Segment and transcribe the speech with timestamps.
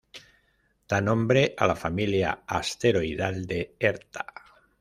[0.93, 4.27] Da nombre a la familia asteroidal de Herta.